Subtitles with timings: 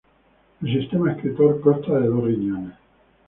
[0.63, 2.73] El sistema excretor consta de dos riñones.